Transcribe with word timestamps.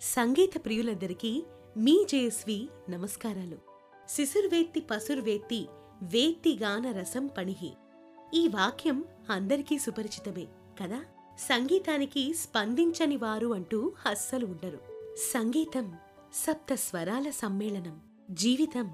సంగీత 0.00 0.64
ప్రియులందరికీ 0.64 1.44
మీ 1.76 2.06
జయస్వి 2.10 2.68
నమస్కారాలు. 2.90 3.58
శిశుర్వేత్తి 4.08 4.80
పసుర్వేత్తి 4.80 5.66
వేత్తి 6.02 6.58
గాన 6.58 6.90
రసం 6.90 7.26
పణిహి. 7.26 7.72
ఈ 8.34 8.48
వాక్యం 8.48 9.04
అందరికీ 9.30 9.78
సుపరిచితమే 9.78 10.46
కదా? 10.82 11.04
సంగీతానికి 11.38 12.34
స్పందించని 12.34 13.16
వారు 13.16 13.54
అంటూ 13.54 13.92
అస్సలు 14.06 14.46
ఉండరు. 14.46 14.78
సంగీతం 15.16 15.96
సప్త 16.34 16.74
స్వరాల 16.74 17.30
సమ్మేళనం 17.30 18.00
జీవితం 18.30 18.92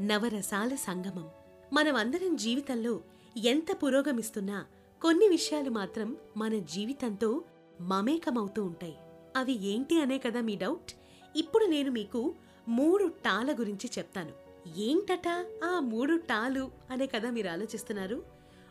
నవరసాల 0.00 0.74
సంగమం. 0.74 1.28
మనమందరం 1.72 2.36
జీవితంలో 2.36 3.00
ఎంత 3.36 3.84
పురోగమిస్తున్నా 3.84 4.66
కొన్ని 5.02 5.28
విషయాలు 5.28 5.70
మాత్రం 5.70 6.16
మన 6.36 6.58
జీవితంతో 6.58 7.44
మమేకమవుతూ 7.80 8.64
ఉంటాయి. 8.64 8.96
అవి 9.36 9.66
ఏంటి 9.66 10.00
అనే 10.00 10.18
కదా 10.18 10.40
మీ 10.40 10.56
డౌట్? 10.56 10.94
ఇప్పుడు 11.36 11.64
నేను 11.64 11.90
మీకు 11.90 12.34
మూడు 12.68 13.04
టాల 13.04 13.52
గురించి 13.52 13.90
చెప్తాను. 13.98 14.32
ఏంటట 14.76 15.28
ఆ 15.64 15.80
మూడు 15.80 16.16
టాలు 16.16 16.70
అనే 16.90 17.06
కదా 17.06 17.30
మీరు 17.30 17.48
ఆలోచిస్తున్నారు? 17.48 18.24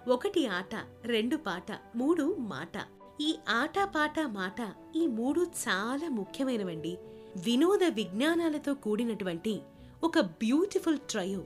ఒకటి 0.08 0.48
ఆట 0.48 0.76
రెండు 1.04 1.36
పాట 1.38 1.82
మూడు 1.96 2.36
మాట. 2.40 2.86
ఈ 3.22 3.36
ఆట 3.50 3.80
పాట 3.84 4.20
మాట 4.20 4.74
ఈ 4.96 5.08
మూడు 5.08 5.42
చాలా 5.42 6.10
ముఖ్యమైనవండి. 6.10 6.98
వినోద 7.36 7.84
విజ్ఞానాలతో 7.84 8.74
కూడినటువంటి 8.74 9.62
ఒక 10.04 10.20
బ్యూటిఫుల్ 10.20 10.98
ట్రయో. 10.98 11.46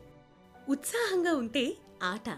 ఉత్సాహంగా 0.69 1.35
ఉంటే 1.35 1.77
ఆట. 2.03 2.29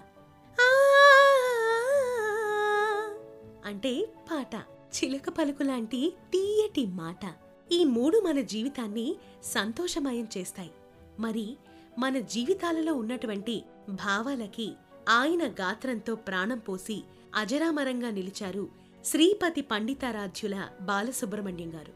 అంటే 3.66 4.06
పాట. 4.32 4.79
చిలక 4.96 5.30
పలుకు 5.30 5.64
లాంటి 5.64 6.14
తీయటి 6.32 6.86
మాట. 6.86 7.36
ఈ 7.72 7.86
మూడు 7.86 8.20
మన 8.20 8.42
జీవితాన్ని 8.42 9.16
సంతోషమయం 9.44 10.28
చేస్తాయి. 10.38 10.72
మరి 11.20 11.58
మన 12.00 12.20
జీవితాలలో 12.20 12.94
ఉన్నటువంటి 12.94 13.64
భావాలకి 13.90 14.74
ఆయన 15.10 15.48
గాత్రంతో 15.48 16.16
ప్రాణం 16.16 16.58
పోసి 16.58 17.04
అజరామరంగా 17.36 18.10
నిలిచారు 18.10 18.70
శ్రీపతి 19.06 19.62
పండితారాధ్యుల 19.62 20.68
బాలసుబ్రహ్మణ్యం 20.82 21.74
గారు. 21.74 21.94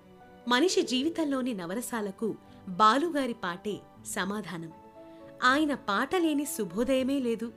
మనిషి 0.49 0.81
జీవితంలోని 0.81 1.53
నవరసాలకు 1.53 2.35
బాలుగారి 2.67 3.33
పాటే 3.33 3.77
సమాధానం. 4.05 4.71
ఆయన 5.43 5.73
పాటలేని 5.73 6.45
శుభోదయమే 6.45 7.19
లేదు. 7.19 7.51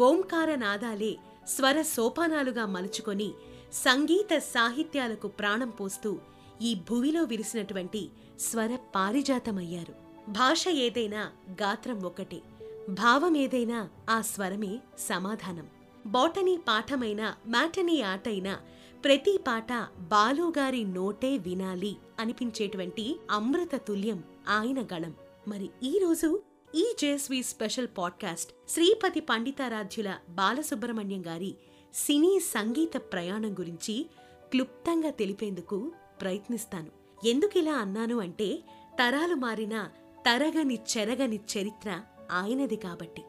ఓంకార 0.00 0.54
నాదాలే 0.54 1.16
స్వర 1.48 1.82
సోపానాలుగా 1.82 2.66
మలుచుకొని 2.66 3.32
సంగీత 3.72 4.38
సాహిత్యాలకు 4.38 5.28
ప్రాణం 5.28 5.70
పోస్తూ 5.70 6.18
ఈ 6.62 6.74
భువిలో 6.74 7.22
విరిసినటువంటి 7.22 8.10
స్వర 8.40 8.78
పారిజాతమయ్యారు. 8.94 9.94
భాష 10.30 10.68
ఏదైనా 10.68 11.32
గాత్రం 11.50 12.02
ఒకటే 12.02 12.42
భావం 12.88 13.36
ఏదైనా 13.36 13.88
ఆ 14.10 14.20
స్వరమే 14.20 14.78
సమాధానం. 14.98 15.68
బోటనీ 16.06 16.56
పాఠమైన 16.56 17.34
మ్యాటనీ 17.46 18.00
ఆటైనా 18.00 18.60
ప్రతి 19.04 19.38
పాట 19.38 19.72
బాలుగారి 19.98 20.84
నోటే 20.84 21.38
వినాలి 21.38 21.96
అనిపించేటువంటి 22.20 23.20
అమృత 23.30 23.76
తుల్యం 23.76 24.24
ఆయన 24.48 24.82
గళం 24.82 25.14
మరి 25.48 25.70
ఈ 25.82 25.98
రోజు 25.98 26.42
ఈ 26.74 26.94
జేస్వి 26.98 27.42
స్పెషల్ 27.42 27.88
పాడ్కాస్ట్ 27.98 28.52
శ్రీపతి 28.70 29.20
పండితారాధ్యుల 29.20 30.14
బాలసుబ్రహ్మణ్యం 30.28 31.26
గారి 31.26 31.54
సినీ 31.94 32.40
సంగీత 32.40 32.96
ప్రయాణం 32.96 33.52
గురించి 33.52 34.06
క్లుప్తంగా 34.50 35.10
తెలిపేందుకు 35.10 35.92
ప్రయత్నిస్తాను. 36.20 36.90
ఎందుకిలా 37.26 37.72
అన్నాను 37.72 38.20
అంటే 38.20 38.58
తరాలు 38.98 39.34
మారిన 39.34 39.88
తరగని 40.26 40.74
చెరగని 40.74 41.36
చరిత్ర 41.36 42.00
ఆయనది 42.32 42.76
కాబట్టి. 42.76 43.22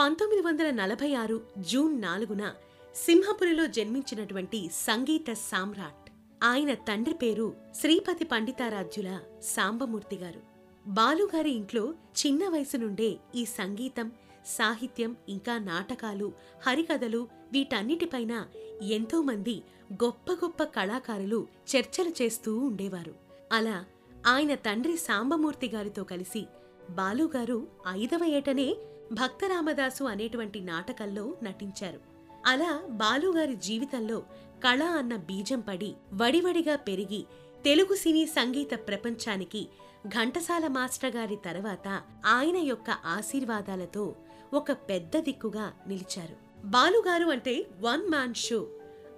పంతొమ్మిది 0.00 0.42
వందల 0.42 0.70
నలభై 0.70 1.14
ఆరు 1.14 1.40
జూన్ 1.58 2.02
నాలుగున 2.02 2.54
సింహపురిలో 2.94 3.66
జన్మించినటువంటి 3.66 4.70
సంగీత 4.72 5.32
సామ్రాట్ 5.32 6.10
ఆయన 6.44 6.74
తండ్రి 6.74 7.14
పేరు 7.14 7.54
శ్రీపతి 7.80 8.24
పండితారాధ్యుల 8.24 9.20
సాంబమూర్తి 9.42 10.16
గారు. 10.16 10.40
బాలుగారి 10.86 11.50
ఇంట్లో 11.50 11.94
చిన్న 12.26 12.48
వయసు 12.48 12.76
నుండే 12.76 13.16
ఈ 13.34 13.44
సంగీతం 13.44 14.12
సాహిత్యం 14.46 15.16
ఇంకా 15.28 15.58
నాటకాలు 15.58 16.32
హరికథలు 16.66 17.28
వీటన్నిటిపైన 17.52 18.46
ఎంతోమంది 18.82 19.62
గొప్ప 19.92 20.32
గొప్ప 20.32 20.62
కళాకారులు 20.62 21.46
చర్చలు 21.76 22.12
చేస్తూ 22.22 22.58
ఉండేవారు. 22.58 23.14
అలా 23.52 23.84
ఆయన 24.26 24.54
తండ్రి 24.54 24.96
సాంబమూర్తి 24.96 25.68
గారితో 25.68 26.04
కలిసి 26.04 26.46
బాలుగారు 26.90 27.66
ఐదవ 27.88 28.24
ఏటనే 28.24 28.76
భక్తరామదాసు 29.12 30.04
అనేటువంటి 30.04 30.60
నాటకంలో 30.60 31.36
నటించారు. 31.42 32.00
అలా 32.46 32.82
బాలుగారి 32.88 33.56
జీవితంలో 33.56 34.18
కళ 34.64 34.82
అన్న 34.82 35.16
బీజం 35.16 35.60
పడి 35.60 35.94
వడివడిగా 36.12 36.76
పెరిగి 36.76 37.24
తెలుగు 37.64 37.94
సినీ 37.94 38.26
సంగీత 38.26 38.74
ప్రపంచానికి 38.88 39.68
ఘంటసాల 40.08 40.66
మాస్టర్ 40.66 41.16
గారి 41.16 41.36
తర్వాత 41.36 42.02
ఆయన 42.26 42.56
యొక్క 42.56 42.90
ఆశీర్వాదాలతో 43.06 44.14
ఒక 44.54 44.72
పెద్ద 44.72 45.16
దిక్కుగా 45.16 45.72
నిలిచారు. 45.88 46.66
బాలుగారు 46.66 47.26
అంటే 47.26 47.66
వన్ 47.80 48.10
మ్యాన్ 48.10 48.34
షో. 48.34 48.66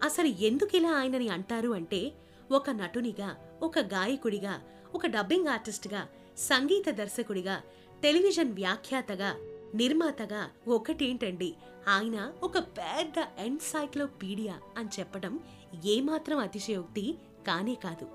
అసలు 0.02 0.26
ఎందుకిలా 0.26 0.92
ఆయనని 0.92 1.28
అంటారు 1.28 1.68
అంటే 1.68 2.12
ఒక 2.52 2.70
నటునిగా 2.70 3.36
ఒక 3.62 3.78
గాయకుడిగా 3.78 4.62
ఒక 4.94 5.06
డబ్బింగ్ 5.06 5.48
ఆర్టిస్ట్గా 5.48 6.08
సంగీత 6.38 6.90
దర్శకుడిగా 6.90 7.62
టెలివిజన్ 8.02 8.52
వ్యాఖ్యాతగా 8.52 9.36
నిర్మాతగా 9.74 10.50
ఒకటేంటండి? 10.68 11.54
ఆయన 11.88 12.32
ఒక 12.42 12.58
పెద్ద 12.58 13.24
ఎన్సైక్లోపీడియా 13.38 14.58
అని 14.76 14.88
చెప్పడం 15.00 15.40
ఏమాత్రం 15.84 16.38
అతిశయోక్తి 16.38 17.14
కానే 17.46 17.74
కాదు. 17.74 18.06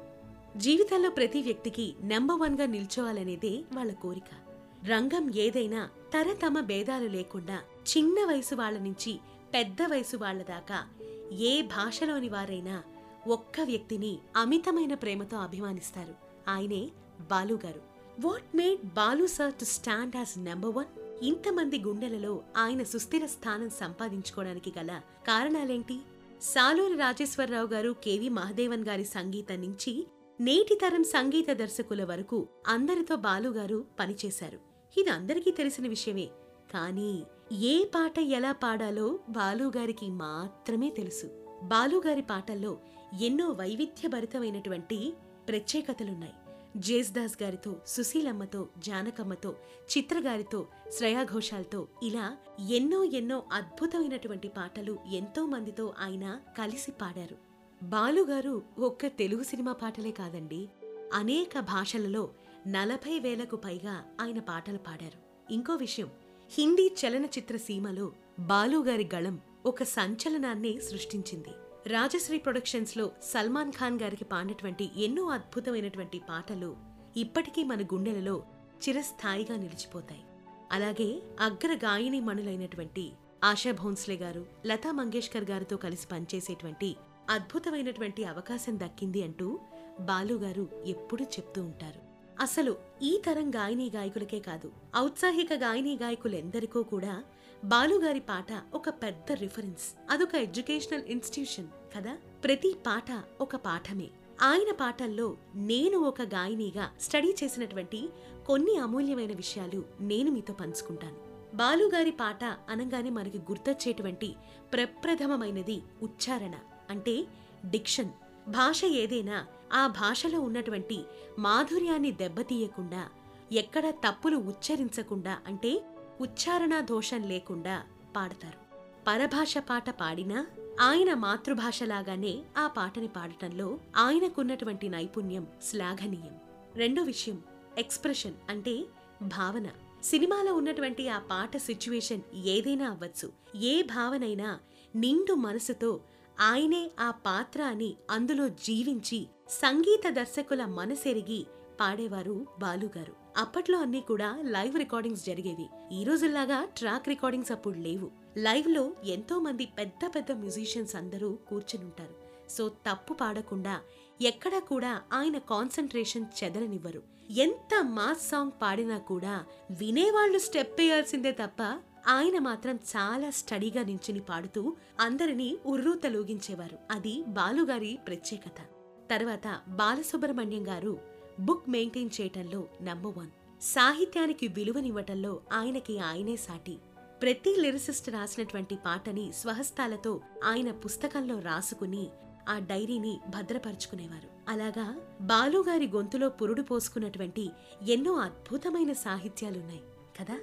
జీవితంలో 0.60 1.10
ప్రతి 1.10 1.42
వ్యక్తికి 1.42 1.96
నెంబర్ 2.02 2.40
వన్గా 2.40 2.66
నిల్చోవాలనేదే 2.66 3.64
వాళ్ళ 3.74 3.92
కోరిక. 3.92 4.49
రంగం 4.88 5.36
ఏదైనా 5.36 5.90
తరతమ 6.14 6.60
భేదాలు 6.60 7.08
లేకుండా 7.08 7.62
చిన్న 7.88 8.26
వయసు 8.28 8.56
వాళ్ళ 8.56 8.80
నుంచి 8.80 9.20
పెద్ద 9.54 9.78
వయసు 9.92 10.18
వాళ్ళ 10.18 10.44
దాకా 10.44 10.88
ఏ 11.32 11.62
భాషలోని 11.62 12.30
వారైనా 12.30 12.84
ఒక్క 13.28 13.62
వ్యక్తిని 13.62 14.20
అమితమైన 14.36 14.94
ప్రేమతో 14.94 15.38
అభిమానిస్తారు. 15.38 16.14
ఆయనే 16.50 16.92
బాలుగారు 17.30 17.82
what 18.20 18.56
made 18.56 18.84
Balu 18.84 19.26
sir 19.26 19.54
to 19.54 19.66
stand 19.66 20.16
as 20.16 20.38
number 20.38 20.76
one 20.76 21.24
ఇంతమంది 21.24 21.80
గుండెలలో 21.80 22.44
ఆయన 22.58 22.84
సుస్థిర 22.84 23.26
స్థానం 23.26 23.70
సంపాదించుకోవడానికి 23.70 24.74
గల 24.78 25.02
కారణాలేంటి? 25.28 26.00
సాలూరి 26.42 26.98
రాజేశ్వరరావు 26.98 27.68
గారు 27.68 27.96
కెవి 28.04 28.30
మహదేవన్ 28.30 28.86
గారి 28.86 29.04
సంగీతం 29.04 29.62
నుంచి 29.62 30.08
నేటి 30.40 30.76
తరం 30.76 31.04
సంగీత 31.04 31.52
దర్శకుల 31.52 32.04
వరకు 32.04 32.48
అందరితో 32.68 33.16
బాలుగారు 33.16 33.86
పనిచేశారు. 34.00 34.69
ఇది 34.98 35.10
అందరికీ 35.10 35.52
తెలిసిన 35.52 35.88
విషయమే. 35.88 36.30
కానీ 36.74 37.24
ఏ 37.52 37.84
పాట 37.84 38.20
ఎలా 38.20 38.52
పాడాలో 38.52 39.20
బాలుగారికి 39.30 40.08
మాత్రమే 40.08 40.90
తెలుసు. 40.90 41.28
బాలుగారి 41.64 42.22
పాటల్లో 42.22 42.78
ఎన్నో 43.22 43.50
వైవిధ్యభరితమైనటువంటి 43.50 45.14
ప్రత్యేకతలున్నాయి. 45.48 46.34
జేస్దాస్ 46.78 47.44
గారితో 47.44 47.76
సుశీలమ్మతో 47.88 48.68
జానకమ్మతో 48.78 49.56
చిత్రగారితో 49.98 50.68
శ్రయాఘోషాల్తో 50.92 51.88
ఇలా 52.04 52.38
ఎన్నో 52.70 53.04
ఎన్నో 53.04 53.44
అద్భుతమైనటువంటి 53.54 54.48
పాటలు 54.48 54.98
ఎంతో 55.12 55.46
మందితో 55.46 55.94
ఆయన 56.00 56.40
కలిసి 56.58 56.92
పాడారు. 56.92 57.38
బాలుగారు 57.84 58.62
ఒక్క 58.80 59.08
తెలుగు 59.08 59.44
సినిమా 59.44 59.72
పాటలే 59.72 60.12
కాదండి 60.12 60.70
అనేక 61.14 61.60
భాషలలో 61.60 62.30
నలభై 62.68 63.20
వేలకు 63.20 63.56
పైగా 63.56 64.04
ఆయన 64.22 64.40
పాటలు 64.40 64.78
పాడారు. 64.78 65.54
ఇంకో 65.54 65.76
విషయం 65.76 66.10
హిందీ 66.52 66.96
చలనచిత్ర 67.00 67.58
సీమలో 67.58 68.12
బాలుగారి 68.40 69.10
గళం 69.16 69.40
ఒక 69.66 69.84
సంచలనాన్ని 69.84 70.82
సృష్టించింది. 70.82 71.50
రాజశ్రీ 71.88 72.38
ప్రొడక్షన్స్లో 72.38 73.12
సల్మాన్ 73.24 73.72
ఖాన్ 73.72 74.00
గారికి 74.00 74.26
పాడినటువంటి 74.26 75.04
ఎన్నో 75.04 75.28
అద్భుతమైనటువంటి 75.28 76.22
పాటలు 76.30 76.78
ఇప్పటికీ 77.18 77.64
మన 77.64 77.82
గుండెలలో 77.82 78.44
చిరస్థాయిగా 78.90 79.56
నిలిచిపోతాయి. 79.56 80.24
అలాగే 80.72 81.22
అగ్ర 81.40 81.74
గాయని 81.74 82.22
మణులైనటువంటి 82.22 83.12
ఆశా 83.44 83.72
భోన్స్లే 83.72 84.16
గారు 84.16 84.46
లతా 84.66 84.92
మంగేష్కర్ 84.92 85.44
గారితో 85.44 85.78
కలిసి 85.78 86.08
పనిచేసేటువంటి 86.08 86.96
అద్భుతమైనటువంటి 87.30 88.24
అవకాశం 88.24 88.80
దక్కింది 88.80 89.24
అంటూ 89.24 89.60
బాలుగారు 90.00 90.84
ఎప్పుడూ 90.86 91.26
చెప్తూ 91.26 91.64
ఉంటారు. 91.64 92.09
అసలు 92.40 92.76
ఈ 93.02 93.22
తరం 93.26 93.50
గాయని 93.56 93.92
గాయకులకే 93.96 94.40
కాదు 94.40 94.72
ఔత్సాహిక 94.98 95.54
గాయని 95.54 95.96
గాయకులెందరికో 95.96 96.84
కూడా 96.84 97.24
బాలుగారి 97.64 98.20
పాట 98.20 98.46
ఒక 98.74 98.90
పెద్ద 98.90 99.32
రిఫరెన్స్ 99.32 100.12
అదొక 100.12 100.36
ఎడ్యుకేషనల్ 100.36 101.04
ఇన్స్టిట్యూషన్ 101.04 101.68
కదా? 101.98 102.18
ప్రతి 102.44 102.76
పాట 102.88 103.24
ఒక 103.42 103.56
పాఠమే. 103.56 104.10
ఆయన 104.42 104.74
పాటల్లో 104.74 105.38
నేను 105.56 105.98
ఒక 105.98 106.22
గాయనిగా 106.22 106.92
స్టడీ 107.02 107.36
చేసినటువంటి 107.44 108.10
కొన్ని 108.48 108.78
అమూల్యమైన 108.78 109.34
విషయాలు 109.34 109.86
నేను 110.02 110.32
మీతో 110.32 110.54
పంచుకుంటాను. 110.54 111.18
బాలుగారి 111.56 112.12
పాట 112.12 112.44
అనగానే 112.44 113.10
మనకి 113.10 113.38
గుర్తొచ్చేటువంటి 113.38 114.36
ప్రప్రథమమైనది 114.74 115.82
ఉచ్చారణ 116.02 116.56
అంటే 116.90 117.26
డిక్షన్. 117.70 118.10
భాష 118.48 118.86
ఏదైనా 118.86 119.46
ఆ 119.74 119.88
భాషలో 119.88 120.42
ఉన్నటువంటి 120.42 121.04
మాధుర్యాన్ని 121.40 122.12
దెబ్బతీయకుండా 122.12 123.10
ఎక్కడ 123.52 123.90
తప్పులు 123.90 124.38
ఉచ్చరించకుండా 124.38 125.38
అంటే 125.48 125.86
ఉచ్చారణ 126.22 126.80
దోషం 126.80 127.24
లేకుండా 127.24 127.84
పాడతారు. 128.16 128.70
పరభాష 129.08 129.58
పాట 129.58 129.90
పాడినా 129.90 130.48
ఆయన 130.82 131.14
మాతృభాషలాగానే 131.14 132.44
ఆ 132.58 132.68
పాటని 132.68 133.08
పాడటంలో 133.08 133.80
ఆయనకున్నటువంటి 133.98 134.90
నైపుణ్యం 134.90 135.48
శ్లాఘనీయం. 135.64 136.40
రెండో 136.76 137.04
విషయం 137.04 137.42
ఎక్స్ప్రెషన్ 137.78 138.34
అంటే 138.50 138.84
భావన. 139.22 139.68
సినిమాలో 140.04 140.54
ఉన్నటువంటి 140.54 141.10
ఆ 141.10 141.20
పాట 141.20 141.58
సిచ్యువేషన్ 141.58 142.22
ఏదైనా 142.34 142.90
అవ్వచ్చు. 142.90 143.32
ఏ 143.58 143.82
భావనైనా 143.82 144.60
నిండు 144.96 145.34
మనసుతో 145.34 146.00
ఆయనే 146.40 146.92
ఆ 147.00 147.12
పాత్ర 147.12 147.62
అని 147.62 147.94
అందులో 148.12 148.48
జీవించి 148.48 149.28
సంగీత 149.50 150.10
దర్శకుల 150.10 150.66
మనసెరిగి 150.66 151.48
పాడేవారు 151.82 152.46
బాలుగారు. 152.60 153.14
అప్పట్లో 153.38 153.80
అన్నీ 153.80 154.02
కూడా 154.02 154.38
లైవ్ 154.42 154.78
రికార్డింగ్స్ 154.78 155.26
జరిగేవి. 155.26 155.96
ఈ 155.96 156.04
రోజుల్లాగా 156.04 156.66
ట్రాక్ 156.78 157.08
రికార్డింగ్స్ 157.08 157.52
అప్పుడు 157.52 157.80
లేవు. 157.80 158.12
లైవ్లో 158.38 158.94
ఎంతో 159.06 159.40
మంది 159.40 159.66
పెద్ద 159.66 160.12
పెద్ద 160.16 160.32
మ్యూజిషియన్స్ 160.32 160.96
అందరూ 160.96 161.38
కూర్చునుంటారు. 161.48 162.16
సో 162.50 162.70
తప్పు 162.70 163.14
పాడకుండా 163.14 163.80
ఎక్కడా 164.22 164.60
కూడా 164.60 165.02
ఆయన 165.14 165.38
కాన్సన్ట్రేషన్ 165.38 166.26
చెదరనివ్వరు. 166.44 167.04
ఎంత 167.30 167.84
మాస్ 167.84 168.30
సాంగ్ 168.30 168.52
పాడినా 168.62 168.98
కూడా 168.98 169.46
వినేవాళ్ళు 169.72 170.40
స్టెప్ 170.40 170.82
వేయాల్సిందే 170.82 171.32
తప్ప 171.32 171.62
ఆయన 172.08 172.40
మాత్రం 172.40 172.76
చాలా 172.76 173.30
స్టడీగా 173.30 173.84
నించుని 173.84 174.20
పాడుతూ 174.20 174.76
అందరినీ 175.00 175.58
ఉర్రూతలూగించేవారు. 175.66 176.78
అది 176.92 177.24
బాలుగారి 177.28 178.00
ప్రత్యేకత. 178.08 178.79
తర్వాత 179.10 179.62
బాలసుబ్రహ్మణ్యం 179.68 180.68
గారు 180.68 181.00
బుక్ 181.40 181.70
మెయింటైన్ 181.70 182.10
చేయటంలో 182.22 182.68
నంబర్ 182.82 183.18
వన్. 183.18 183.28
సాహిత్యానికి 183.62 184.48
విలువనివ్వటంలో 184.48 185.40
ఆయనకి 185.54 186.00
ఆయనే 186.00 186.36
సాటి. 186.36 186.78
ప్రతి 187.22 187.56
లిరిసిస్ట్ 187.60 188.10
రాసినటువంటి 188.10 188.76
పాటని 188.76 189.34
స్వహస్తాలతో 189.34 190.22
ఆయన 190.44 190.72
పుస్తకంలో 190.72 191.40
రాసుకుని 191.40 192.08
ఆ 192.50 192.60
డైరీని 192.60 193.20
భద్రపరుచుకునేవారు. 193.28 194.30
అలాగా 194.50 195.00
బాలుగారి 195.22 195.88
గొంతులో 195.88 196.30
పురుడు 196.30 196.62
పోసుకున్నటువంటి 196.62 197.50
ఎన్నో 197.88 198.14
అద్భుతమైన 198.14 198.94
సాహిత్యాలున్నాయి 198.94 199.82
కదా? 200.20 200.40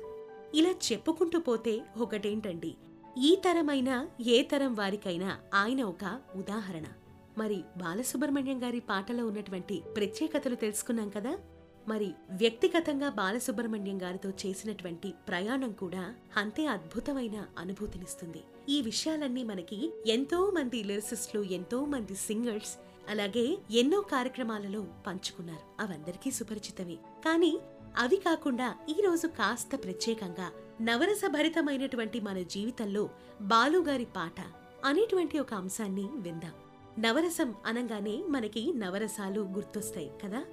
ఇలా 0.54 0.70
చెప్పుకుంటూ 0.70 1.40
పోతే 1.40 1.82
ఒకటేంటండి? 1.96 2.74
ఈ 3.18 3.36
తరమైన 3.44 4.08
ఏ 4.26 4.42
తరం 4.42 4.74
వారికైనా 4.74 5.38
ఆయన 5.54 5.84
ఒక 5.84 6.20
ఉదాహరణ. 6.36 6.84
మరి 7.38 7.64
బాలసుబ్రహ్మణ్యం 7.76 8.62
గారి 8.62 8.80
పాటలో 8.80 9.26
ఉన్నటువంటి 9.26 9.82
ప్రత్యేకతలు 9.96 10.54
తెలుసుకున్నాం 10.54 11.08
కదా? 11.08 11.38
మరి 11.88 12.10
వ్యక్తిగతంగా 12.30 13.08
బాలసుబ్రహ్మణ్యం 13.08 14.02
గారితో 14.02 14.30
చేసినటువంటి 14.30 15.14
ప్రయాణం 15.28 15.72
కూడా 15.72 16.14
అంతే 16.36 16.66
అద్భుతమైన 16.66 17.46
అనుభూతినిస్తుంది. 17.58 18.42
ఈ 18.68 18.82
విషయాలన్నీ 18.82 19.42
మనకి 19.42 19.92
ఎంతో 20.06 20.50
మంది 20.50 20.84
లిరిసిస్టులు 20.84 21.42
ఎంతో 21.42 21.84
మంది 21.84 22.14
సింగర్స్ 22.14 22.78
అలాగే 23.08 23.58
ఎన్నో 23.70 24.00
కార్యక్రమాలలో 24.00 24.86
పంచుకున్నారు. 25.06 25.82
అవందరికీ 25.82 26.30
సుపరిచితమే. 26.30 26.94
కానీ 26.94 27.58
అవి 27.98 28.16
కాకుండా 28.16 28.74
ఈరోజు 28.88 29.26
కాస్త 29.26 29.70
ప్రత్యేకంగా 29.84 30.50
నవరస 30.82 31.20
భరితమైనటువంటి 31.28 32.20
మన 32.20 32.38
జీవితంలో 32.38 33.10
బాలుగారి 33.40 34.04
పాట 34.04 34.34
అనేటువంటి 34.84 35.38
ఒక 35.38 35.54
అంశాన్ని 35.54 36.06
విందాం. 36.14 36.52
నవరసం 36.98 37.54
అనగానే 37.66 38.24
మనకి 38.28 38.72
నవరసాలు 38.72 39.40
గుర్తొస్తాయి 39.40 40.10
కదా? 40.24 40.44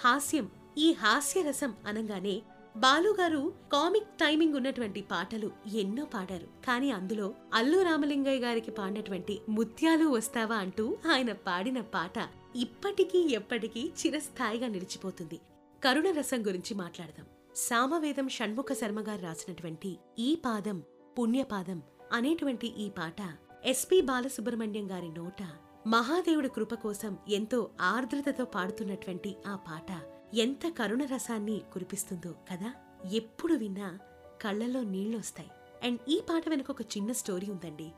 హాస్యం 0.00 0.50
ఈ 0.78 0.92
హాస్యరసం 0.92 1.74
అనగానే 1.86 2.42
బాలుగారు 2.76 3.52
కామిక్ 3.72 4.06
టైమింగ్ 4.06 4.54
ఉన్నటువంటి 4.54 5.02
పాటలు 5.02 5.50
ఎన్నో 5.74 6.04
పాడారు. 6.04 6.46
కానీ 6.66 6.90
అందులో 6.90 7.34
అల్లు 7.54 7.82
రామలింగయ్య 7.82 8.40
గారికి 8.40 8.70
పాడినటువంటి 8.70 9.40
ముత్యాలు 9.48 10.04
వస్తావా 10.06 10.56
అంటూ 10.56 10.98
ఆయన 11.10 11.32
పాడిన 11.32 11.80
పాట 11.80 12.28
ఇప్పటికీ 12.56 13.18
ఎప్పటికీ 13.18 13.92
చిరస్థాయిగా 14.00 14.68
నిలిచిపోతుంది. 14.68 15.40
కరుణ 15.84 16.10
రసం 16.10 16.46
గురించి 16.46 16.74
మాట్లాడదాం. 16.74 17.26
సామవేదం 17.56 18.28
షణ్ముఖ 18.28 18.66
శర్మ 18.72 19.00
గారు 19.00 19.22
రాసినటువంటి 19.22 19.98
ఈ 20.18 20.34
పాదం 20.34 20.82
పుణ్యపాదం 21.18 21.82
అనేటువంటి 22.12 22.66
ఈ 22.66 22.90
పాట 22.90 23.36
ఎస్పి 23.64 24.00
బాలసుబ్రహ్మణ్యం 24.00 24.90
గారి 24.90 25.08
నోట 25.08 25.42
మహాదేవుడి 25.86 26.48
కృప 26.48 26.74
కోసం 26.74 27.18
ఎంతో 27.28 27.70
ఆర్ద్రతతో 27.80 28.44
పాడుతున్నటువంటి 28.44 29.36
ఆ 29.46 29.56
పాట 29.56 30.02
ఎంత 30.34 30.68
కరుణ 30.78 31.04
రసాన్ని 31.04 31.62
కురిపిస్తుందో 31.72 32.34
కదా? 32.52 32.74
ఎప్పుడు 33.12 33.54
విన్నా 33.54 33.98
కళ్ళల్లో 34.42 34.82
నీళ్ళొస్తాయి 34.82 35.50
అండ్ 35.82 36.00
ఈ 36.08 36.22
పాట 36.30 36.48
వెనుక 36.48 36.70
ఒక 36.70 36.82
చిన్న 36.82 37.12
స్టోరీ 37.12 37.50
ఉందండి. 37.50 37.92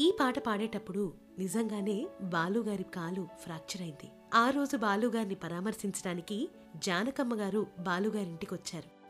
ఈ 0.00 0.12
పాట 0.20 0.38
పాడేటప్పుడు 0.38 1.14
నిజంగానే 1.38 2.06
బాలుగారి 2.22 2.82
కాలు 2.82 3.28
ఫ్రాక్చర్ 3.40 3.82
అయింది. 3.82 4.10
ఆ 4.34 4.50
రోజు 4.50 4.76
బాలుగారిని 4.76 5.34
పరామర్శించడానికి 5.34 6.48
జానకమ్మ 6.76 7.34
గారు 7.34 7.66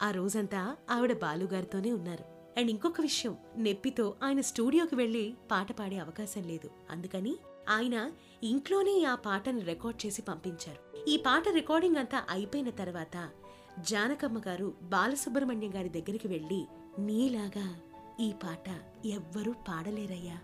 ఆ 0.03 0.11
రోజంతా 0.11 0.77
ఆవిడ 0.91 1.13
బాలుగారితోనే 1.13 1.93
ఉన్నారు. 1.93 2.25
అండ్ 2.59 2.71
ఇంకొక 2.71 3.01
విషయం 3.01 3.37
నెప్పితో 3.57 4.15
ఆయన 4.23 4.41
స్టూడియోకి 4.41 4.95
వెళ్ళి 4.95 5.35
పాట 5.51 5.73
పాడే 5.73 5.99
అవకాశం 5.99 6.43
లేదు. 6.43 6.71
అందుకని 6.91 7.37
ఆయన 7.69 8.11
ఇంట్లోనే 8.43 9.05
ఆ 9.05 9.15
పాటను 9.15 9.61
రికార్డ్ 9.61 10.07
చేసి 10.07 10.23
పంపించారు. 10.23 11.09
ఈ 11.09 11.17
పాట 11.17 11.49
రికార్డింగ్ 11.49 11.97
అంతా 11.97 12.25
అయిపోయిన 12.31 12.71
తర్వాత 12.71 13.31
జానకమ్మ 13.79 14.41
గారు 14.47 14.75
బాలసుబ్రహ్మణ్యం 14.83 15.75
గారి 15.75 15.89
దగ్గరికి 15.89 16.29
వెళ్ళి 16.29 16.67
నీలాగా 16.99 17.81
ఈ 18.21 18.33
పాట 18.33 18.69
ఎవ్వరూ 19.07 19.53
పాడలేరయ్యా 19.53 20.39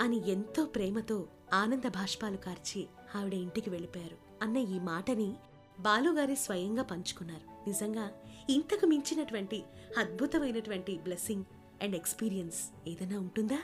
అని 0.00 0.30
ఎంతో 0.30 0.64
ప్రేమతో 0.64 1.28
ఆనంద 1.52 1.88
భాష్పాలు 1.88 2.36
కార్చి 2.36 2.86
ఆవిడ 3.16 3.34
ఇంటికి 3.34 3.70
వెళ్ళిపోయారు. 3.70 4.16
అన్న 4.42 4.56
ఈ 4.56 4.78
మాటని 4.78 5.34
బాలుగారి 5.80 6.36
స్వయంగా 6.36 6.82
పంచుకున్నారు. 6.82 7.68
నిజంగా 7.68 8.10
ఇంతకు 8.50 8.86
మించినటువంటి 8.86 9.64
అద్భుతమైనటువంటి 9.98 10.98
బ్లెస్సింగ్ 10.98 11.44
అండ్ 11.82 11.96
ఎక్స్పీరియన్స్ 11.96 12.88
ఏదైనా 12.88 13.18
ఉంటుందా? 13.18 13.58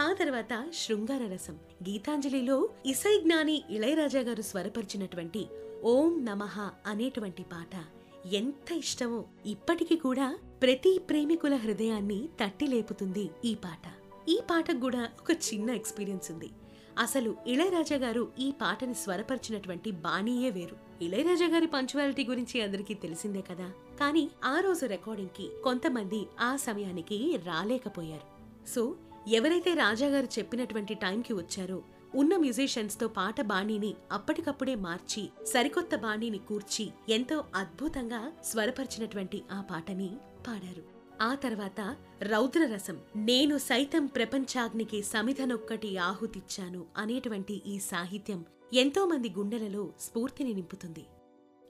ఆ 0.00 0.12
తర్వాత 0.12 0.64
శృంగార 0.74 1.26
రసం. 1.34 1.54
గీతాంజలిలో 1.88 2.68
ఇసై 2.86 3.20
జ్ఞాని 3.20 3.64
ఇళయరాజా 3.70 4.20
గారు 4.20 4.42
స్వరపరిచినటువంటి 4.42 5.46
ఓం 5.84 6.24
నమః 6.24 6.70
అనేటువంటి 6.86 7.42
పాట 7.42 7.84
ఎంత 8.26 8.72
ఇష్టమో 8.72 9.24
ఇప్పటికీ 9.46 9.96
కూడా 9.96 10.38
ప్రతి 10.62 10.98
ప్రేమికుల 10.98 11.54
హృదయాన్ని 11.54 12.28
తట్టి 12.44 12.66
లేపుతుంది 12.66 13.30
ఈ 13.44 13.54
పాట. 13.54 13.94
ఈ 14.28 14.40
పాటకు 14.50 14.80
కూడా 14.80 15.08
ఒక 15.20 15.30
చిన్న 15.30 15.70
ఎక్స్పీరియన్స్ 15.70 16.30
ఉంది. 16.30 16.50
అసలు 16.98 17.36
ఇళయరాజా 17.46 17.96
గారు 17.96 18.32
ఈ 18.38 18.50
పాటని 18.50 18.94
స్వరపరిచినటువంటి 18.94 19.90
బాణీయే 19.90 20.50
వేరు. 20.50 21.04
ఇళయరాజా 21.04 21.48
గారి 21.48 21.66
పంచువాలిటీ 21.66 22.24
గురించి 22.24 22.60
అందరికీ 22.60 22.94
తెలిసిందే 22.94 23.40
కదా. 23.40 23.70
కానీ 24.00 24.30
ఆ 24.44 24.60
రోజు 24.60 24.86
రికార్డింగ్కి 24.86 25.50
కొంతమంది 25.64 26.26
ఆ 26.40 26.56
సమయానికి 26.56 27.38
రాలేకపోయారు. 27.44 28.28
సో 28.68 28.96
ఎవరైతే 29.28 29.74
రాజాగారు 29.74 30.38
చెప్పినటువంటి 30.38 30.94
టైంకి 30.94 31.32
వచ్చారో 31.32 31.82
ఉన్న 32.14 32.36
మ్యూజిషియన్స్తో 32.36 33.08
పాట 33.08 33.40
బాణీని 33.40 33.94
అప్పటికప్పుడే 34.12 34.74
మార్చి 34.74 35.30
సరికొత్త 35.44 35.96
బాణీని 35.96 36.38
కూర్చి 36.38 36.92
ఎంతో 37.08 37.44
అద్భుతంగా 37.54 38.32
స్వరపరిచినటువంటి 38.44 39.42
ఆ 39.52 39.60
పాటని 39.60 40.10
పాడారు. 40.48 40.84
ఆ 41.20 41.34
తర్వాత 41.34 41.96
రౌద్రరసం 42.22 43.00
నేను 43.16 43.58
సైతం 43.58 44.06
ప్రపంచాగ్నికి 44.06 45.02
సమిధనొక్కటి 45.02 45.96
ఆహుతిచ్చాను 45.96 46.86
అనేటువంటి 46.96 47.62
ఈ 47.66 47.78
సాహిత్యం 47.78 48.44
ఎంతోమంది 48.74 49.30
గుండెలలో 49.30 49.92
స్ఫూర్తిని 50.00 50.54
నింపుతుంది. 50.54 51.06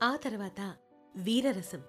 ఆ 0.03 0.17
తర్వాత 0.17 0.75
వీరరసం 1.17 1.83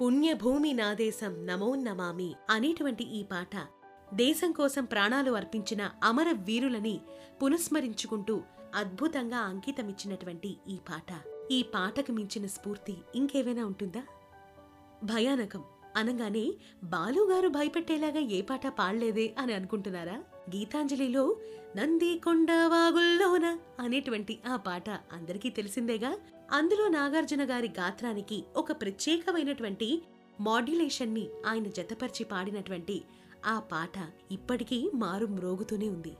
పుణ్యభూమి 0.00 0.72
నాదేశం 0.72 1.46
నమోన్నమామి 1.46 2.24
నమామి 2.24 2.34
అనేటువంటి 2.50 3.04
ఈ 3.04 3.22
పాట 3.22 3.79
దేశం 4.14 4.52
కోసం 4.52 4.84
ప్రాణాలు 4.84 5.32
అర్పించిన 5.32 5.90
అమర 6.04 6.30
వీరులని 6.30 7.00
పునస్మరించుకుంటూ 7.42 8.40
అద్భుతంగా 8.74 9.38
అంకితమిచ్చినటువంటి 9.38 10.56
ఈ 10.68 10.76
పాట. 10.76 11.20
ఈ 11.50 11.62
పాటకు 11.62 12.12
మించిన 12.12 12.46
స్ఫూర్తి 12.46 12.96
ఇంకేవైనా 13.14 13.64
ఉంటుందా? 13.64 14.02
భయానకం. 15.04 15.64
అనగానే 15.96 16.52
బాలుగారు 16.84 17.48
భయపెట్టేలాగా 17.48 18.18
ఏ 18.18 18.40
పాట 18.40 18.66
పాడలేదే 18.66 19.34
అని 19.38 19.52
అనుకుంటున్నారా? 19.52 20.24
గీతాంజలిలో 20.56 21.36
నందికొండ 21.76 22.52
వాగుల్లోన 22.52 23.58
అనేటువంటి 23.78 24.38
ఆ 24.46 24.56
పాట 24.56 24.90
అందరికీ 24.90 25.50
తెలిసిందేగా? 25.50 26.18
అందులో 26.52 26.88
నాగార్జున 26.88 27.50
గారి 27.50 27.68
గాత్రానికి 27.68 28.44
ఒక 28.56 28.72
ప్రత్యేకమైనటువంటి 28.72 30.02
మాడ్యులేషన్ని 30.40 31.28
ఆయన 31.46 31.64
జతపరిచి 31.64 32.24
పాడినటువంటి 32.24 33.02
ఆ 33.46 33.60
పాట 33.60 34.10
ఇప్పటికీ 34.30 34.90
మారు 34.94 35.26
మ్రోగుతూనే 35.26 35.88
ఉంది. 35.88 36.16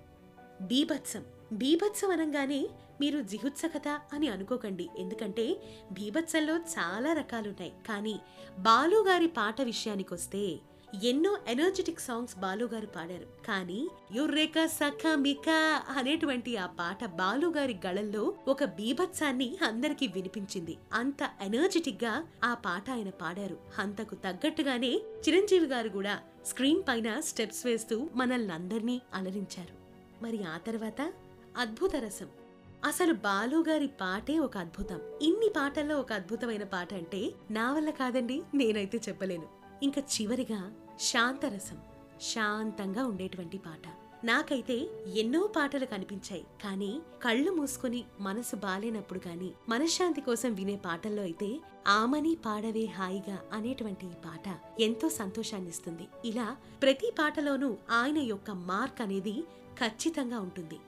బీభత్సం. 0.60 1.24
బీభత్సం 1.52 2.10
అనగానే 2.10 2.68
మీరు 3.00 3.22
జిహుత్సకత 3.22 4.00
అని 4.12 4.28
అనుకోకండి. 4.28 4.88
ఎందుకంటే 4.98 5.56
బీభత్సంలో 5.92 6.56
చాలా 6.56 7.12
రకాలున్నాయి. 7.12 7.72
కానీ 7.88 8.20
బాలుగారి 8.58 9.26
పాట 9.26 9.60
విషయానికొస్తే 9.60 10.60
ఎన్నో 11.04 11.38
ఎనర్జెటిక్ 11.48 12.00
సాంగ్స్ 12.00 12.38
బాలుగారు 12.38 12.86
పాడారు. 12.86 13.46
కానీ 13.46 13.88
యుర్రేక 14.12 14.66
సఖమిక 14.66 15.48
అనేటువంటి 15.88 16.56
ఆ 16.56 16.66
పాట 16.66 17.04
బాలుగారి 17.04 17.80
గళల్లో 17.86 18.34
ఒక 18.48 18.64
బీభత్సాన్ని 18.64 19.58
అందరికీ 19.62 20.06
వినిపించింది. 20.06 20.76
అంత 20.92 21.30
ఎనర్జెటిక్గా 21.40 22.24
ఆ 22.44 22.54
పాట 22.54 22.90
ఆయన 22.90 23.10
పాడారు. 23.10 23.58
అంతకు 23.78 24.14
తగ్గట్టుగానే 24.14 25.00
చిరంజీవి 25.28 25.66
గారు 25.66 25.88
కూడా 25.88 26.20
స్క్రీన్ 26.46 26.82
పైన 26.88 27.20
స్టెప్స్ 27.20 27.66
వేస్తూ 27.66 28.10
మనల్ని 28.14 28.52
అందరినీ 28.52 29.00
అలరించారు. 29.14 29.74
మరి 30.24 30.44
ఆ 30.44 30.58
తర్వాత 30.58 31.12
అద్భుత 31.56 31.96
రసం. 31.96 32.28
అసలు 32.84 33.12
బాలుగారి 33.12 33.86
పాటే 33.86 34.38
ఒక 34.38 34.56
అద్భుతం. 34.56 35.00
ఇన్ని 35.22 35.48
పాటల్లో 35.56 36.00
ఒక 36.00 36.12
అద్భుతమైన 36.12 36.62
పాట 36.62 36.94
అంటే 36.94 37.30
నా 37.50 37.72
వల్ల 37.72 37.90
కాదండి 37.90 38.42
నేనైతే 38.54 39.00
చెప్పలేను. 39.08 39.60
ఇంకా 39.82 40.02
చివరిగా 40.02 40.72
శాంతరసం 41.08 41.78
శాంతంగా 42.20 43.02
ఉండేటువంటి 43.04 43.58
పాట. 43.58 43.84
నాకైతే 44.24 44.76
ఎన్నో 45.20 45.40
పాటలు 45.56 45.86
కనిపించాయి 45.86 46.44
కానీ 46.62 46.90
కళ్ళు 47.22 47.50
మూసుకొని 47.50 48.00
మనసు 48.20 48.56
బాలేనప్పుడు 48.56 49.18
కానీ 49.18 49.48
మనశ్శాంతి 49.68 50.20
కోసం 50.20 50.50
వినే 50.54 50.76
పాటల్లో 50.76 51.22
అయితే 51.22 51.48
ఆమని 51.86 52.34
పాడవే 52.46 52.84
హాయిగా 52.96 53.38
అనేటువంటి 53.52 54.06
ఈ 54.06 54.16
పాట 54.26 54.46
ఎంతో 54.80 55.08
సంతోషాన్నిస్తుంది. 55.08 56.08
ఇలా 56.24 56.56
ప్రతి 56.82 57.10
పాటలోనూ 57.18 57.70
ఆయన 57.90 58.18
యొక్క 58.18 58.50
మార్క్ 58.50 59.02
అనేది 59.02 59.36
ఖచ్చితంగా 59.78 60.40
ఉంటుంది. 60.40 60.78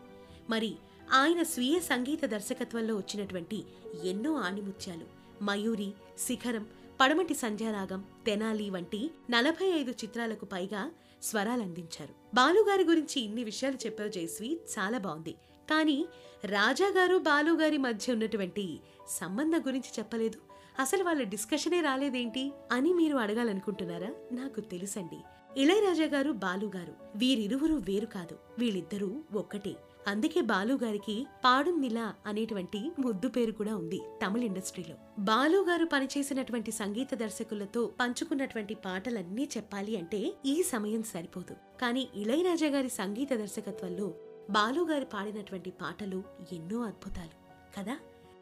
మరి 0.50 0.72
ఆయన 1.12 1.42
స్వీయ 1.42 1.80
సంగీత 1.80 2.24
దర్శకత్వంలో 2.24 2.96
వచ్చినటువంటి 2.96 3.64
ఎన్నో 4.04 4.34
ఆణిముత్యాలు 4.48 5.06
మయూరి 5.44 5.90
శిఖరం 6.18 6.66
పడమటి 7.02 7.34
సంధ్యారాగం 7.34 8.04
తెనాలి 8.26 8.70
వంటి 8.70 9.10
నలభై 9.30 9.66
ఐదు 9.66 9.90
చిత్రాలకు 9.90 10.44
పైగా 10.44 10.90
స్వరాలందించారు 11.22 12.14
బాలుగారి 12.34 12.84
గురించి 12.84 13.20
ఇన్ని 13.20 13.44
విషయాలు 13.44 13.76
చెప్పావు 13.76 14.08
జయశ్రీ 14.08 14.60
చాలా 14.78 14.98
బాగుంది. 14.98 15.34
కానీ 15.70 16.06
రాజాగారు 16.44 17.18
బాలుగారి 17.18 17.78
మధ్య 17.78 18.12
ఉన్నటువంటి 18.12 18.80
సంబంధం 19.08 19.60
గురించి 19.60 19.90
చెప్పలేదు. 19.98 20.38
అసలు 20.78 21.04
వాళ్ళ 21.04 21.22
డిస్కషనే 21.22 21.80
రాలేదేంటి 21.80 22.52
అని 22.72 22.94
మీరు 22.94 23.16
అడగాలనుకుంటున్నారా? 23.16 24.10
నాకు 24.32 24.60
తెలుసండి. 24.60 25.18
ఇళయరాజా 25.56 26.04
గారు 26.04 26.32
బాలుగారు 26.32 26.94
వీరిరువురు 27.16 27.74
వేరు 27.74 28.06
కాదు. 28.06 28.38
వీళ్ళిద్దరూ 28.58 29.22
ఒక్కటే. 29.34 29.76
అందుకే 30.08 30.40
బాలుగారికి 30.40 31.26
గారికి 31.46 31.98
అనేటువంటి 32.26 32.90
ముద్దు 32.98 33.28
పేరు 33.28 33.52
కూడా 33.52 33.76
ఉంది 33.76 34.00
తమిళ 34.26 34.44
ఇండస్ట్రీలో. 34.44 34.96
బాలుగారు 35.18 35.84
పనిచేసినటువంటి 35.84 36.72
సంగీత 36.72 37.14
దర్శకులతో 37.14 37.90
పంచుకున్నటువంటి 38.00 38.74
పాటలన్నీ 38.74 39.48
చెప్పాలి 39.56 39.96
అంటే 39.96 40.34
ఈ 40.46 40.62
సమయం 40.62 41.02
సరిపోదు. 41.02 41.56
కానీ 41.80 42.08
ఇళయరాజా 42.14 42.66
గారి 42.66 42.88
సంగీత 42.88 43.32
దర్శకత్వంలో 43.32 44.14
బాలుగారు 44.50 45.04
పాడినటువంటి 45.04 45.70
పాటలు 45.70 46.22
ఎన్నో 46.52 46.82
అద్భుతాలు 46.82 47.62
కదా? 47.78 47.98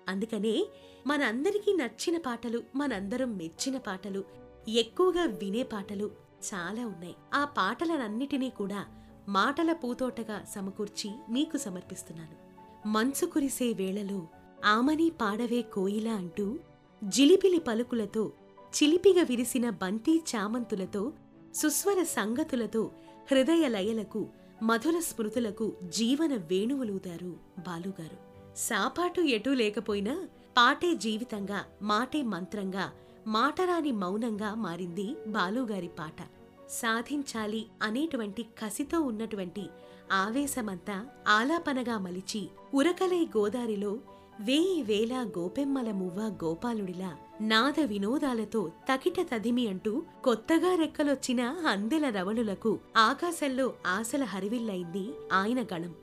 అందుకనే 0.08 0.66
మనందరికీ 1.06 1.72
నచ్చిన 1.72 2.18
పాటలు 2.18 2.62
మనందరం 2.76 3.36
మెచ్చిన 3.36 3.78
పాటలు 3.78 4.24
ఎక్కువగా 4.68 5.24
వినే 5.24 5.62
పాటలు 5.62 6.10
చాలా 6.54 6.86
ఉన్నాయి. 6.86 7.14
ఆ 7.34 7.44
పాటలనన్నిటినీ 7.44 8.50
కూడా 8.50 8.86
మాటల 9.28 9.72
పూతోటగా 9.72 10.44
సమకూర్చి 10.54 11.10
మీకు 11.28 11.56
సమర్పిస్తున్నాను. 11.56 12.50
మంచు 12.88 13.26
కురిసే 13.26 13.72
వేళలో 13.72 14.26
ఆమని 14.64 15.10
పాడవే 15.10 15.62
కోయిల 15.62 16.08
అంటూ 16.08 16.58
జిలిపిలి 17.04 17.58
పలుకులతో 17.58 18.32
చిలిపిగా 18.60 19.22
విరిసిన 19.22 19.70
బంతి 19.70 20.22
చామంతులతో 20.36 21.12
సుస్వర 21.54 22.02
సంగతులతో 22.02 22.90
హృదయ 23.30 23.68
లయలకు 23.68 24.28
మధుర 24.62 25.00
స్మృతులకు 25.00 25.72
జీవన 25.88 26.34
వేణువులూదారు 26.36 27.36
బాలుగారు. 27.58 28.30
సాపాటు 28.56 29.20
ఎటూ 29.20 29.54
లేకపోయినా 29.54 30.28
పాటే 30.58 30.94
జీవితంగా 30.94 31.64
మాటే 31.82 32.22
మంత్రంగా 32.22 32.90
మాటరాని 33.26 33.92
మౌనంగా 33.92 34.54
మారింది 34.54 35.16
బాలుగారి 35.26 35.88
పాట. 35.88 36.39
సాధించాలి 36.70 37.66
అనేటువంటి 37.82 38.42
కసితో 38.42 39.00
ఉన్నటువంటి 39.00 39.66
ఆవేశమంతా 40.12 41.06
ఆలాపనగా 41.28 41.98
మలిచి 41.98 42.48
ఉరకలై 42.74 43.24
గోదారిలో 43.36 43.98
వేయి 44.40 44.82
వేల 44.82 45.26
గోపెమ్మల 45.38 45.90
మువ్వ 45.90 46.20
గోపాలుడిలా 46.44 47.16
నాద 47.40 47.80
వినోదాలతో 47.80 48.72
తకిట 48.92 49.20
తదిమి 49.34 49.68
అంటూ 49.68 50.02
కొత్తగా 50.24 50.74
రెక్కలొచ్చిన 50.74 51.42
అందెల 51.42 52.08
రవళులకు 52.08 52.78
ఆకాశంలో 52.96 53.74
ఆశల 53.86 54.24
హరివిల్లైంది 54.24 55.08
ఆయన 55.32 55.62
గణం. 55.62 55.94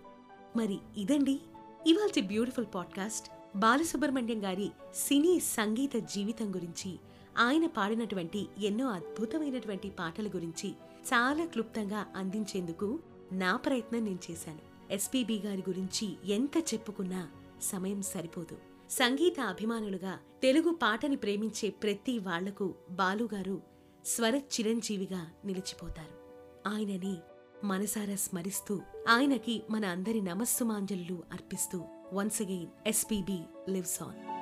మరి 0.56 0.78
ఇదండి 0.98 1.40
ఇవాల్టి 1.88 2.22
బ్యూటిఫుల్ 2.22 2.66
పాడ్కాస్ట్. 2.76 3.30
బాలసుబ్రహ్మణ్యం 3.56 4.46
గారి 4.46 4.72
సినీ 4.96 5.40
సంగీత 5.40 5.96
జీవితం 5.96 6.56
గురించి. 6.56 7.00
ఆయన 7.38 7.68
పాడినటువంటి 7.68 8.48
ఎన్నో 8.60 8.88
అద్భుతమైనటువంటి 8.88 9.90
పాటల 9.90 10.28
గురించి 10.28 10.70
చాలా 11.08 11.46
క్లుప్తంగా 11.46 12.06
అందించేందుకు 12.16 13.00
నా 13.32 13.56
ప్రయత్నం 13.56 14.04
నేను 14.06 14.20
చేశాను. 14.32 14.60
ఎస్పీబి 14.92 15.40
గారి 15.40 15.64
గురించి 15.70 16.18
ఎంత 16.26 16.74
చెప్పుకున్నా 16.74 17.30
సమయం 17.62 18.02
సరిపోదు. 18.02 18.58
సంగీత 18.90 19.40
అభిమానులుగా 19.40 20.20
తెలుగు 20.42 20.70
పాటని 20.70 21.16
ప్రేమించే 21.16 21.70
ప్రతి 21.70 22.20
వాళ్ళకు 22.20 22.76
బాలుగారు 22.92 23.62
స్వర 24.06 24.36
చిరంజీవిగా 24.36 25.32
నిలిచిపోతారు. 25.46 26.18
ఆయనని 26.70 27.18
మనసారా 27.64 28.16
స్మరిస్తూ 28.16 28.82
ఆయనకి 29.10 29.64
మన 29.70 29.86
అందరి 29.86 30.22
నమస్సుమాంజలు 30.22 31.24
అర్పిస్తూ 31.34 31.86
once 32.14 32.42
again 32.42 32.68
SPB 32.88 33.40
lives 33.70 34.04
on 34.04 34.37